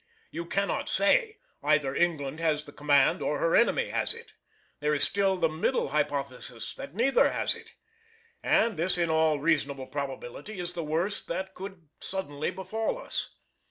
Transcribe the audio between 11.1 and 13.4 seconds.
that could suddenly befall us.